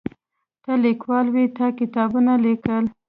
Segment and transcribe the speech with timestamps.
[0.63, 2.83] ته لیکوال وې تا کتابونه لیکل.